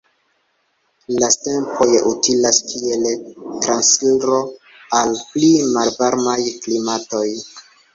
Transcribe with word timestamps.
La 1.23 1.29
stepoj 1.35 1.89
utilas 2.13 2.59
kiel 2.73 3.07
transiro 3.37 4.43
al 5.05 5.17
pli 5.31 5.55
malvarmaj 5.79 6.39
klimatoj. 6.67 7.27